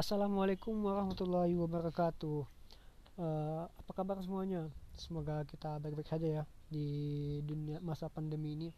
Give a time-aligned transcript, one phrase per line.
[0.00, 2.48] Assalamualaikum warahmatullahi wabarakatuh.
[3.20, 4.64] Uh, apa kabar semuanya?
[4.96, 6.88] Semoga kita baik-baik saja ya di
[7.44, 8.68] dunia masa pandemi ini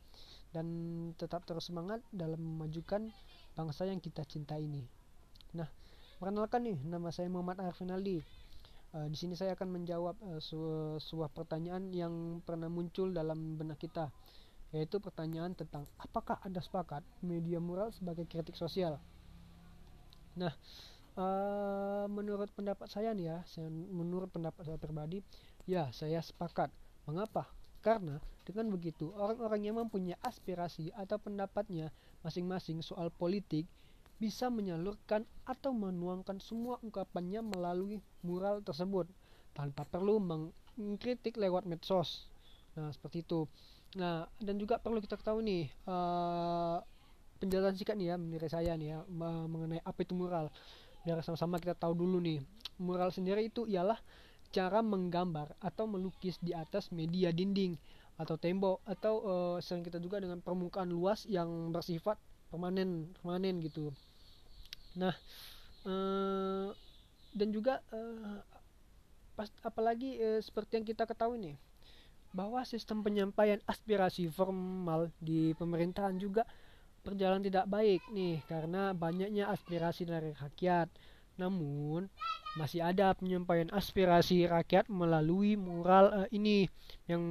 [0.51, 0.67] dan
[1.15, 3.15] tetap terus semangat dalam memajukan
[3.55, 4.83] bangsa yang kita cinta ini.
[5.55, 5.71] Nah,
[6.19, 8.19] perkenalkan nih, nama saya Muhammad Arifin Ali.
[8.91, 10.43] Uh, di sini saya akan menjawab uh,
[10.99, 14.11] sebuah pertanyaan yang pernah muncul dalam benak kita,
[14.75, 18.99] yaitu pertanyaan tentang apakah Anda sepakat media moral sebagai kritik sosial.
[20.35, 20.51] Nah,
[21.17, 23.39] uh, menurut pendapat saya nih ya,
[23.91, 25.21] menurut pendapat saya pribadi,
[25.69, 26.73] ya saya sepakat.
[27.09, 27.51] Mengapa?
[27.83, 31.91] Karena dengan begitu orang-orang yang mempunyai aspirasi atau pendapatnya
[32.23, 33.67] masing-masing soal politik
[34.23, 39.11] bisa menyalurkan atau menuangkan semua ungkapannya melalui mural tersebut
[39.51, 40.23] tanpa perlu
[40.79, 42.31] mengkritik lewat medsos.
[42.79, 43.51] Nah, seperti itu.
[43.99, 46.81] Nah, dan juga perlu kita ketahui nih uh,
[47.43, 48.99] penjelasan singkat nih ya menurut saya nih ya
[49.51, 50.55] mengenai apa itu mural.
[51.03, 52.43] Biar sama-sama kita tahu dulu nih.
[52.83, 53.99] Mural sendiri itu ialah
[54.53, 57.79] cara menggambar atau melukis di atas media dinding
[58.21, 62.21] atau tembok atau uh, sering kita juga dengan permukaan luas yang bersifat
[62.53, 63.89] permanen permanen gitu
[64.93, 65.15] Nah,
[65.89, 66.69] uh,
[67.33, 68.41] dan juga uh,
[69.33, 71.57] pas, apalagi uh, seperti yang kita ketahui nih,
[72.37, 76.45] bahwa sistem penyampaian aspirasi formal di pemerintahan juga
[77.03, 80.89] berjalan tidak baik nih karena banyaknya aspirasi dari rakyat.
[81.37, 82.07] Namun
[82.55, 86.71] masih ada penyampaian aspirasi rakyat melalui mural uh, ini.
[87.11, 87.23] Yang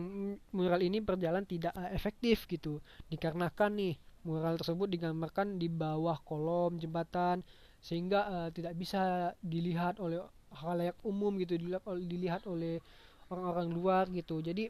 [0.52, 2.84] mural ini berjalan tidak uh, efektif gitu.
[3.08, 3.96] Dikarenakan nih
[4.28, 7.42] mural tersebut digambarkan di bawah kolom jembatan
[7.82, 12.84] sehingga uh, tidak bisa dilihat oleh halayak umum gitu dilihat, dilihat oleh
[13.32, 14.44] orang-orang luar gitu.
[14.44, 14.68] Jadi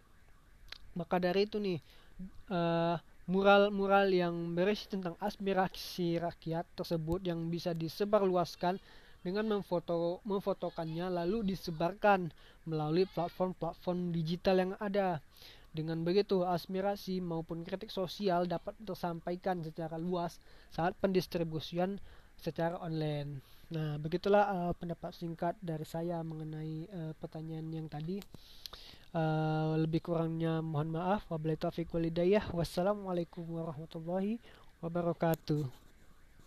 [0.94, 1.79] maka dari itu nih
[2.52, 2.95] uh,
[3.30, 8.81] mural-mural yang berisi tentang aspirasi rakyat tersebut yang bisa disebarluaskan
[9.22, 12.33] dengan memfoto memfotokannya lalu disebarkan
[12.66, 15.22] melalui platform-platform digital yang ada
[15.72, 20.35] dengan begitu, aspirasi maupun kritik sosial dapat tersampaikan secara luas
[20.67, 21.96] saat pendistribusian
[22.35, 23.40] secara online.
[23.72, 28.19] Nah, begitulah uh, pendapat singkat dari saya mengenai uh, pertanyaan yang tadi.
[29.11, 31.27] Uh, lebih kurangnya mohon maaf.
[31.27, 32.47] Wabillahi taufiq walhidayah.
[32.55, 34.39] Wassalamualaikum warahmatullahi
[34.79, 35.67] wabarakatuh.